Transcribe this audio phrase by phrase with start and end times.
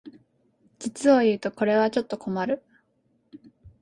[0.79, 2.63] 実をいうとこれはちょっと困る